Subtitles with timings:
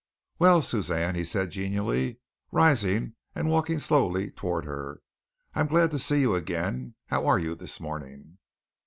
[0.39, 2.17] "Well, Suzanne," he said genially,
[2.51, 4.99] rising and walking slowly toward her,
[5.53, 6.95] "I'm glad to see you again.
[7.05, 8.39] How are you this morning?"